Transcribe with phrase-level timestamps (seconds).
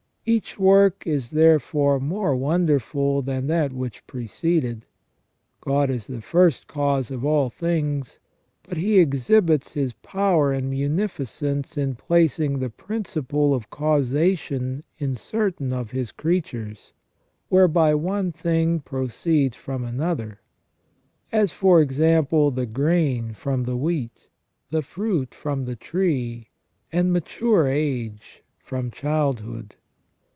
[0.23, 4.85] Each work is therefore more wonderful than that which preceded.
[5.61, 8.19] God is the first cause of all things;
[8.61, 15.73] but He exhibits His power and munificence in placing the principle of causation in certain
[15.73, 16.93] of His creatures,
[17.49, 20.39] whereby one thing proceeds from another;
[21.31, 24.27] as, for example, the grain from the wheat,
[24.69, 26.49] the fruit from the tree,
[26.91, 29.75] and mature age from childhood.